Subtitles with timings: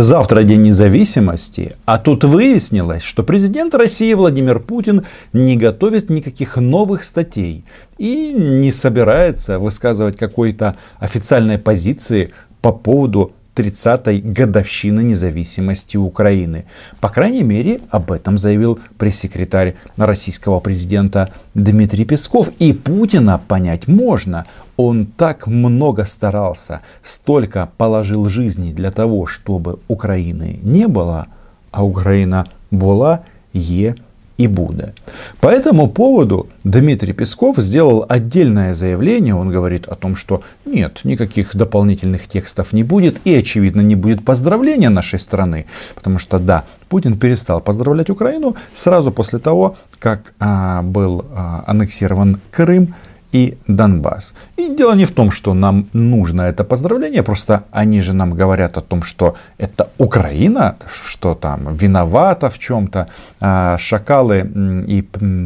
[0.00, 7.02] Завтра День независимости, а тут выяснилось, что президент России Владимир Путин не готовит никаких новых
[7.02, 7.64] статей
[7.98, 12.32] и не собирается высказывать какой-то официальной позиции
[12.62, 16.64] по поводу 30-й годовщины независимости Украины.
[17.00, 22.50] По крайней мере, об этом заявил пресс-секретарь российского президента Дмитрий Песков.
[22.58, 24.44] И Путина понять можно.
[24.76, 31.26] Он так много старался, столько положил жизни для того, чтобы Украины не было,
[31.72, 33.96] а Украина была, е
[34.38, 34.92] и буде.
[35.40, 39.34] По этому поводу Дмитрий Песков сделал отдельное заявление.
[39.34, 43.20] Он говорит о том, что нет, никаких дополнительных текстов не будет.
[43.24, 45.66] И, очевидно, не будет поздравления нашей страны.
[45.94, 52.40] Потому что, да, Путин перестал поздравлять Украину сразу после того, как а, был а, аннексирован
[52.50, 52.94] Крым
[53.32, 54.32] и Донбасс.
[54.56, 58.76] И дело не в том, что нам нужно это поздравление, просто они же нам говорят
[58.76, 63.08] о том, что это Украина, что там виновата в чем-то.
[63.40, 64.50] А шакалы
[64.86, 65.02] и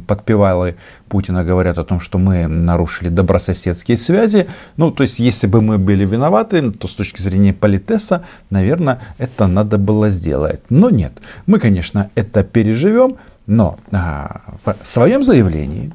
[0.06, 0.76] подпевалы
[1.08, 4.46] Путина говорят о том, что мы нарушили добрососедские связи.
[4.76, 9.46] Ну, то есть, если бы мы были виноваты, то с точки зрения политеса, наверное, это
[9.46, 10.60] надо было сделать.
[10.70, 11.12] Но нет,
[11.46, 13.16] мы, конечно, это переживем,
[13.46, 15.92] но а, в своем заявлении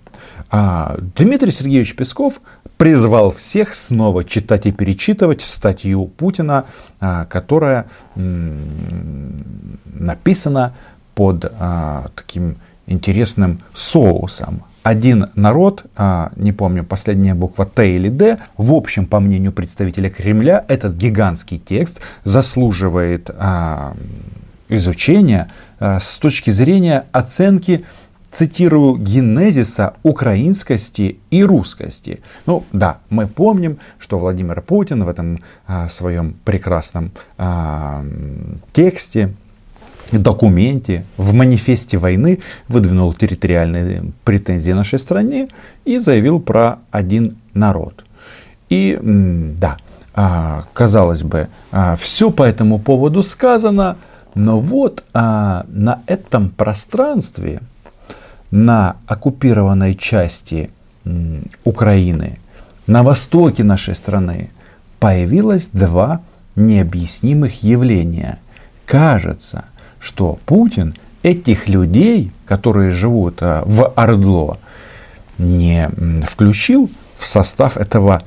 [0.49, 2.41] а Дмитрий Сергеевич Песков
[2.77, 6.65] призвал всех снова читать и перечитывать статью Путина,
[6.99, 7.87] а, которая
[9.93, 10.73] написана
[11.15, 14.63] под а, таким интересным соусом.
[14.83, 20.09] Один народ, а, не помню, последняя буква Т или Д, в общем, по мнению представителя
[20.09, 23.29] Кремля, этот гигантский текст заслуживает
[24.69, 27.85] изучения с точки зрения оценки
[28.37, 32.19] цитирую, генезиса украинскости и русскости.
[32.45, 38.05] Ну да, мы помним, что Владимир Путин в этом а, своем прекрасном а,
[38.73, 39.33] тексте,
[40.11, 45.47] документе, в манифесте войны выдвинул территориальные претензии нашей стране
[45.83, 48.05] и заявил про один народ.
[48.69, 49.77] И да,
[50.13, 53.97] а, казалось бы, а, все по этому поводу сказано,
[54.35, 57.61] но вот а, на этом пространстве
[58.51, 60.69] на оккупированной части
[61.63, 62.39] Украины,
[62.85, 64.49] на востоке нашей страны,
[64.99, 66.21] появилось два
[66.55, 68.39] необъяснимых явления.
[68.85, 69.65] Кажется,
[69.99, 74.59] что Путин этих людей, которые живут а, в Ордло,
[75.37, 75.89] не
[76.25, 78.23] включил в состав этого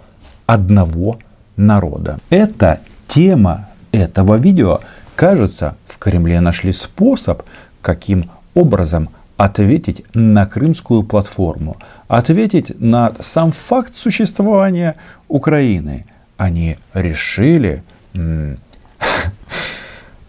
[0.46, 1.18] одного
[1.56, 2.18] народа.
[2.30, 4.80] Это тема этого видео.
[5.16, 7.42] Кажется, в Кремле нашли способ,
[7.82, 9.10] каким образом
[9.40, 11.78] ответить на крымскую платформу,
[12.08, 14.96] ответить на сам факт существования
[15.28, 16.04] Украины.
[16.36, 17.82] Они решили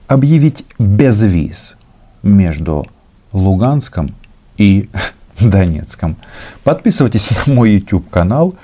[0.07, 1.75] объявить безвиз
[2.23, 2.87] между
[3.33, 4.15] Луганском
[4.55, 4.89] и
[5.41, 6.15] Донецком.
[6.63, 8.55] Подписывайтесь на мой YouTube канал,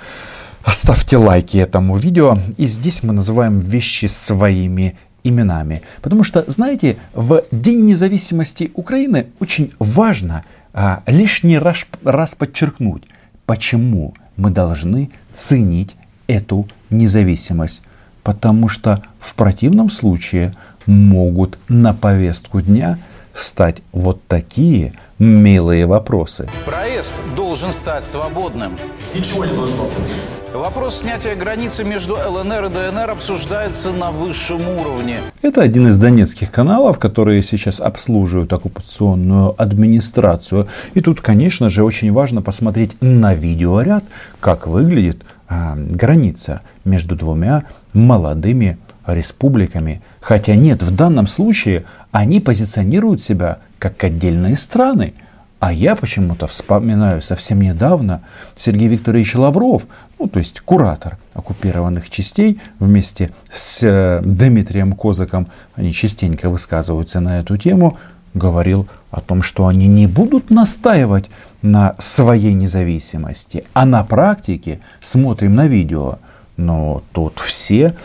[0.66, 2.38] ставьте лайки этому видео.
[2.56, 5.82] И здесь мы называем вещи своими именами.
[6.02, 10.44] Потому что, знаете, в День независимости Украины очень важно
[10.74, 13.04] а, лишний раз, раз подчеркнуть,
[13.46, 15.96] почему мы должны ценить
[16.28, 17.82] эту независимость.
[18.24, 20.54] Потому что в противном случае
[20.86, 22.98] могут на повестку дня
[23.34, 26.50] стать вот такие милые вопросы.
[26.66, 28.78] Проезд должен стать свободным.
[29.16, 30.37] Ничего не должно быть.
[30.58, 35.20] Вопрос снятия границы между ЛНР и ДНР обсуждается на высшем уровне.
[35.44, 40.68] Это один из донецких каналов, которые сейчас обслуживают оккупационную администрацию.
[40.96, 44.04] И тут, конечно же, очень важно посмотреть на видеоряд,
[44.40, 50.02] как выглядит э, граница между двумя молодыми республиками.
[50.22, 55.14] Хотя нет, в данном случае они позиционируют себя как отдельные страны–
[55.60, 58.22] а я почему-то вспоминаю совсем недавно
[58.56, 59.88] Сергей Викторович Лавров,
[60.20, 67.40] ну то есть куратор оккупированных частей, вместе с э, Дмитрием Козаком, они частенько высказываются на
[67.40, 67.98] эту тему,
[68.34, 71.26] говорил о том, что они не будут настаивать
[71.62, 76.20] на своей независимости, а на практике смотрим на видео.
[76.56, 77.96] Но тут все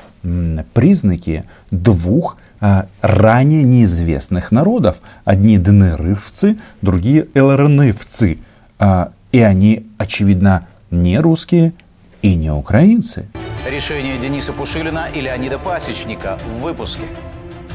[0.75, 5.01] признаки двух а, ранее неизвестных народов.
[5.25, 8.39] Одни ДНРовцы, другие ЛРНовцы.
[8.79, 11.73] А, и они, очевидно, не русские
[12.23, 13.27] и не украинцы.
[13.69, 17.05] Решение Дениса Пушилина и Леонида Пасечника в выпуске.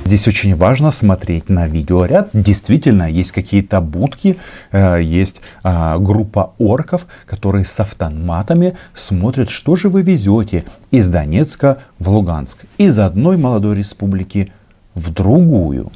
[0.07, 2.30] Здесь очень важно смотреть на видеоряд.
[2.31, 4.38] Действительно, есть какие-то будки,
[4.71, 11.80] э, есть а, группа орков, которые с автоматами смотрят, что же вы везете из Донецка
[12.00, 14.54] в Луганск, из одной молодой республики
[14.95, 15.92] в другую.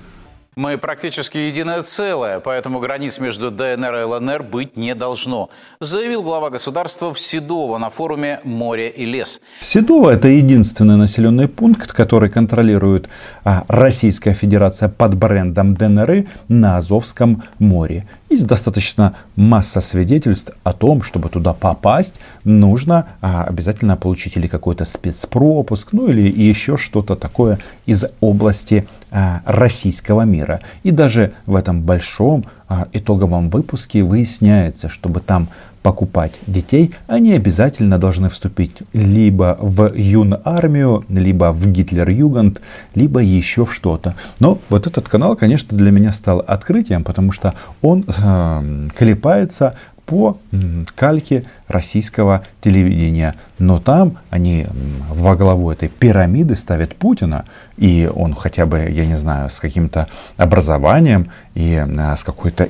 [0.61, 5.49] Мы практически единое целое, поэтому границ между ДНР и ЛНР быть не должно,
[5.79, 9.41] заявил глава государства в Седово на форуме «Море и лес».
[9.59, 13.09] Седово– это единственный населенный пункт, который контролирует
[13.43, 18.07] а, Российская Федерация под брендом ДНР на Азовском море.
[18.31, 24.85] Есть достаточно масса свидетельств о том, чтобы туда попасть, нужно а, обязательно получить или какой-то
[24.85, 30.61] спецпропуск, ну или еще что-то такое из области а, российского мира.
[30.83, 32.45] И даже в этом большом
[32.93, 35.47] итоговом выпуске выясняется, чтобы там
[35.81, 42.61] покупать детей, они обязательно должны вступить либо в юн-армию, либо в Гитлер-Юганд,
[42.93, 44.15] либо еще в что-то.
[44.39, 49.75] Но вот этот канал, конечно, для меня стал открытием, потому что он э, клепается
[50.11, 50.35] по
[50.95, 53.35] кальке российского телевидения.
[53.59, 54.67] Но там они
[55.09, 57.45] во главу этой пирамиды ставят Путина,
[57.77, 62.65] и он хотя бы, я не знаю, с каким-то образованием и э, с какой-то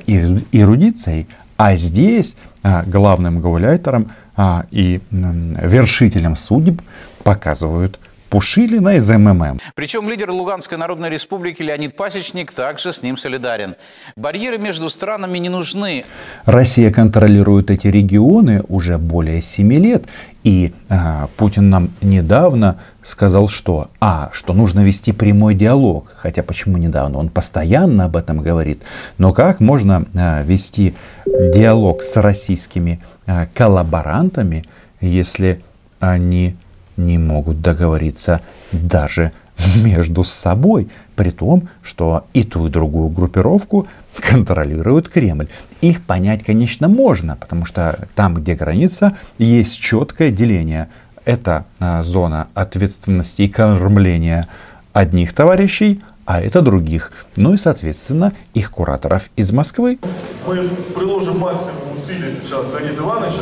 [0.52, 6.80] эрудицией, а здесь а, главным гауляйтером а, и вершителем судеб
[7.24, 7.98] показывают
[8.32, 9.60] Пушилина из МММ.
[9.74, 13.74] Причем лидер Луганской Народной Республики Леонид Пасечник также с ним солидарен.
[14.16, 16.06] Барьеры между странами не нужны.
[16.46, 20.06] Россия контролирует эти регионы уже более семи лет.
[20.44, 26.14] И а, Путин нам недавно сказал, что, а, что нужно вести прямой диалог.
[26.16, 27.18] Хотя почему недавно?
[27.18, 28.82] Он постоянно об этом говорит.
[29.18, 30.94] Но как можно а, вести
[31.26, 34.64] диалог с российскими а, коллаборантами,
[35.02, 35.62] если
[36.00, 36.56] они
[36.96, 38.40] не могут договориться
[38.72, 39.32] даже
[39.76, 43.86] между собой, при том, что и ту, и другую группировку
[44.16, 45.48] контролирует Кремль.
[45.80, 50.88] Их понять, конечно, можно, потому что там, где граница, есть четкое деление.
[51.24, 54.48] Это а, зона ответственности и кормления
[54.92, 57.12] одних товарищей, а это других.
[57.36, 59.98] Ну и, соответственно, их кураторов из Москвы.
[60.46, 63.40] Мы приложим максимум усилий сейчас Леонида Ивановича,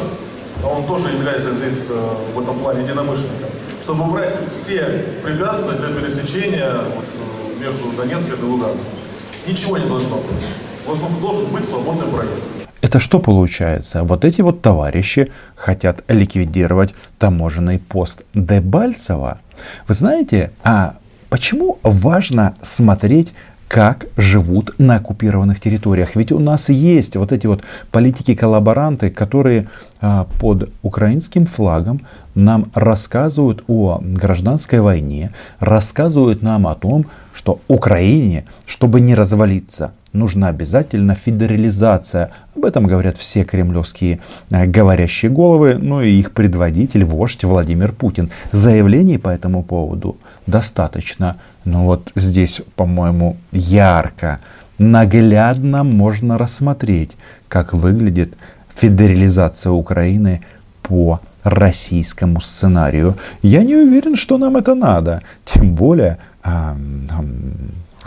[0.62, 3.48] а он тоже является здесь э, в этом плане единомышленником,
[3.82, 8.86] чтобы убрать все препятствия для пересечения э, между Донецкой и Луганском.
[9.46, 10.44] Ничего не должно быть.
[10.86, 12.42] Должен, должен быть свободный проезд.
[12.80, 14.02] Это что получается?
[14.02, 19.38] Вот эти вот товарищи хотят ликвидировать таможенный пост Дебальцева.
[19.86, 20.96] Вы знаете, а
[21.28, 23.34] почему важно смотреть
[23.70, 26.16] как живут на оккупированных территориях.
[26.16, 27.62] Ведь у нас есть вот эти вот
[27.92, 29.68] политики-коллаборанты, которые
[30.00, 35.30] а, под украинским флагом нам рассказывают о гражданской войне,
[35.60, 42.30] рассказывают нам о том, что Украине, чтобы не развалиться, нужна обязательно федерализация.
[42.56, 44.20] Об этом говорят все кремлевские
[44.50, 48.30] а, говорящие головы, ну и их предводитель, вождь Владимир Путин.
[48.52, 50.16] Заявлений по этому поводу
[50.46, 51.36] достаточно.
[51.64, 54.40] Но вот здесь, по-моему, ярко,
[54.78, 57.16] наглядно можно рассмотреть,
[57.48, 58.34] как выглядит
[58.74, 60.42] федерализация Украины
[60.82, 63.16] по российскому сценарию.
[63.42, 65.22] Я не уверен, что нам это надо.
[65.44, 66.18] Тем более,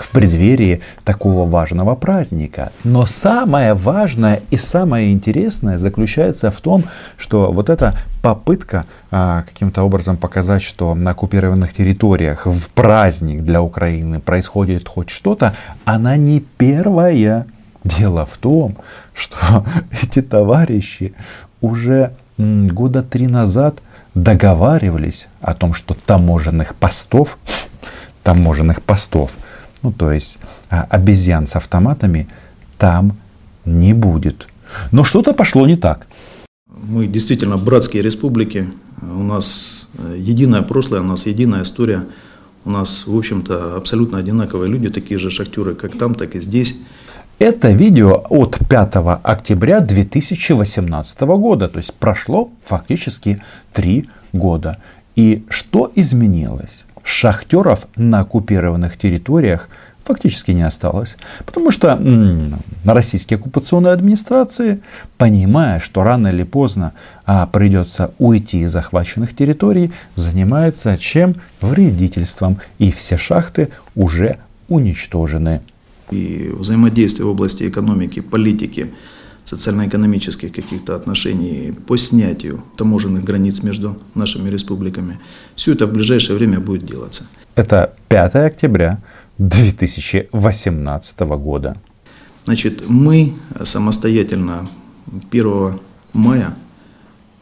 [0.03, 2.71] в преддверии такого важного праздника.
[2.83, 6.83] Но самое важное и самое интересное заключается в том,
[7.17, 13.61] что вот эта попытка а, каким-то образом показать, что на оккупированных территориях в праздник для
[13.61, 15.55] Украины происходит хоть что-то,
[15.85, 17.47] она не первая.
[17.85, 18.77] Дело в том,
[19.13, 19.65] что
[20.01, 21.13] эти товарищи
[21.61, 23.81] уже года три назад
[24.15, 27.37] договаривались о том, что таможенных постов,
[28.21, 29.37] таможенных постов
[29.83, 32.27] ну то есть а, обезьян с автоматами
[32.77, 33.15] там
[33.65, 34.47] не будет.
[34.91, 36.07] Но что-то пошло не так.
[36.67, 38.67] Мы действительно братские республики.
[39.01, 42.05] У нас э, единое прошлое, у нас единая история.
[42.65, 46.79] У нас, в общем-то, абсолютно одинаковые люди, такие же шахтеры, как там, так и здесь.
[47.39, 53.41] Это видео от 5 октября 2018 года, то есть прошло фактически
[53.73, 54.77] три года.
[55.15, 56.85] И что изменилось?
[57.03, 59.69] Шахтеров на оккупированных территориях
[60.03, 61.17] фактически не осталось.
[61.45, 64.81] Потому что м- российские оккупационные администрации,
[65.17, 66.93] понимая, что рано или поздно
[67.25, 71.35] а, придется уйти из захваченных территорий, занимаются чем?
[71.61, 72.57] Вредительством.
[72.79, 75.61] И все шахты уже уничтожены.
[76.11, 78.91] И взаимодействие в области экономики, политики,
[79.43, 85.19] социально-экономических каких-то отношений по снятию таможенных границ между нашими республиками.
[85.55, 87.25] Все это в ближайшее время будет делаться.
[87.55, 89.01] Это 5 октября
[89.37, 91.77] 2018 года.
[92.45, 93.33] Значит, мы
[93.63, 94.67] самостоятельно
[95.31, 95.79] 1
[96.13, 96.55] мая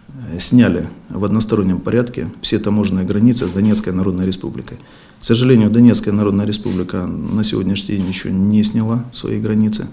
[0.07, 4.77] э, сняли в одностороннем порядке все таможенные границы с Донецкой Народной Республикой.
[5.19, 9.87] К сожалению, Донецкая Народная Республика на сегодняшний день еще не сняла свои границы.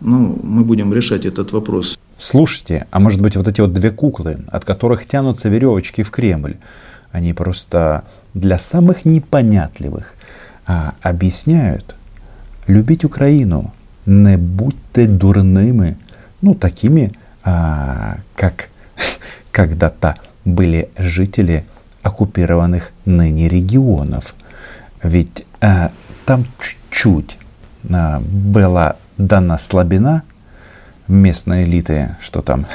[0.00, 1.98] Но мы будем решать этот вопрос.
[2.16, 6.56] Слушайте, а может быть вот эти вот две куклы, от которых тянутся веревочки в Кремль,
[7.12, 10.14] они просто для самых непонятливых
[10.66, 11.94] а, объясняют,
[12.66, 13.72] любить Украину,
[14.06, 15.96] не будьте дурными,
[16.40, 17.12] ну такими,
[17.44, 18.68] а, как
[19.50, 21.64] когда-то были жители
[22.02, 24.34] оккупированных ныне регионов.
[25.02, 25.90] Ведь а,
[26.24, 27.38] там чуть-чуть
[27.90, 30.22] а, была дана слабина
[31.08, 32.66] местной элиты, что там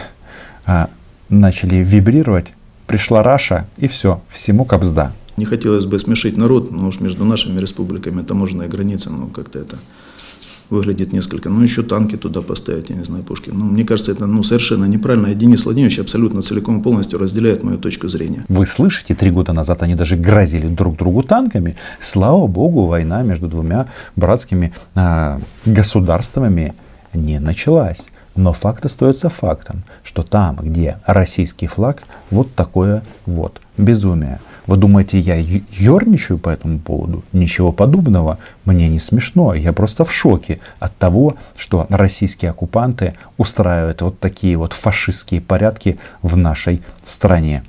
[0.66, 0.90] а,
[1.30, 2.54] начали вибрировать,
[2.88, 5.14] пришла Раша и все, всему кобзда.
[5.38, 9.80] Не хотелось бы смешить народ, но уж между нашими республиками таможенная граница, ну как-то это
[10.70, 11.50] выглядит несколько.
[11.50, 13.52] Ну, еще танки туда поставить, я не знаю, пушки.
[13.54, 15.28] Ну, мне кажется, это ну, совершенно неправильно.
[15.28, 18.44] И Денис Владимирович абсолютно целиком и полностью разделяет мою точку зрения.
[18.50, 21.76] Вы слышите, три года назад они даже грозили друг другу танками.
[22.02, 26.74] Слава богу, война между двумя братскими э, государствами
[27.14, 28.08] не началась.
[28.36, 34.40] Но факт остается фактом, что там, где российский флаг, вот такое вот безумие.
[34.68, 37.24] Вы думаете, я ерничаю по этому поводу?
[37.34, 38.38] Ничего подобного.
[38.66, 39.54] Мне не смешно.
[39.54, 46.00] Я просто в шоке от того, что российские оккупанты устраивают вот такие вот фашистские порядки
[46.22, 47.64] в нашей стране.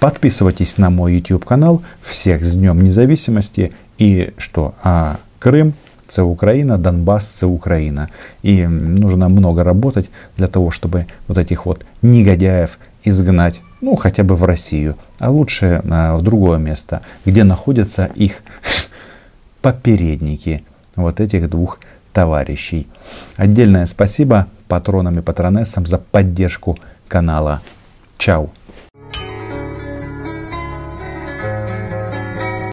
[0.00, 1.82] Подписывайтесь на мой YouTube канал.
[2.02, 3.72] Всех с Днем Независимости.
[3.98, 4.74] И что?
[4.82, 5.72] А Крым
[6.06, 8.08] це Украина, Донбасс це Украина.
[8.42, 14.36] И нужно много работать для того, чтобы вот этих вот негодяев изгнать ну, хотя бы
[14.36, 18.42] в Россию, а лучше а, в другое место, где находятся их
[19.62, 20.64] попередники,
[20.96, 21.78] вот этих двух
[22.12, 22.86] товарищей.
[23.36, 27.60] Отдельное спасибо патронам и патронессам за поддержку канала.
[28.18, 28.50] Чао!